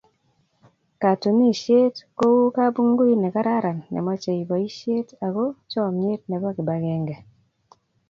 [1.01, 7.15] Katunisyet kou kapngui ne keraran ne mochei boisyet ako chomnyet nebo kibagenge.